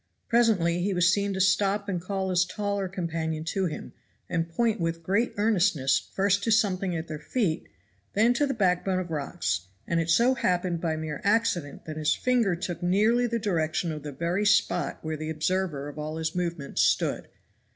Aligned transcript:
Presently 0.27 0.81
he 0.81 0.95
was 0.95 1.13
seen 1.13 1.31
to 1.35 1.39
stop 1.39 1.87
and 1.87 2.01
call 2.01 2.31
his 2.31 2.43
taller 2.43 2.87
companion 2.87 3.43
to 3.43 3.67
him, 3.67 3.93
and 4.27 4.49
point 4.49 4.79
with 4.79 5.03
great 5.03 5.31
earnestness 5.37 6.09
first 6.15 6.43
to 6.43 6.49
something 6.51 6.95
at 6.95 7.07
their 7.07 7.19
feet, 7.19 7.69
then 8.13 8.33
to 8.33 8.47
the 8.47 8.55
backbone 8.55 8.97
of 8.97 9.11
rocks; 9.11 9.67
and 9.85 9.99
it 9.99 10.09
so 10.09 10.33
happened 10.33 10.81
by 10.81 10.95
mere 10.95 11.21
accident 11.23 11.85
that 11.85 11.97
his 11.97 12.15
finger 12.15 12.55
took 12.55 12.81
nearly 12.81 13.27
the 13.27 13.37
direction 13.37 13.91
of 13.91 14.01
the 14.01 14.11
very 14.11 14.43
spot 14.43 14.97
where 15.05 15.17
the 15.17 15.29
observer 15.29 15.87
of 15.87 15.99
all 15.99 16.17
his 16.17 16.33
movements 16.33 16.81
stood. 16.81 17.27